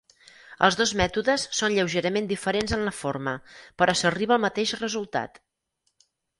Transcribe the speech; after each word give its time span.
Els 0.67 0.77
dos 0.77 0.93
mètodes 1.01 1.43
són 1.57 1.73
lleugerament 1.75 2.31
diferents 2.33 2.75
en 2.79 2.87
la 2.89 2.95
forma 3.01 3.37
però 3.83 3.97
s'arriba 4.03 4.39
al 4.39 4.45
mateix 4.49 4.77
resultat. 4.83 5.43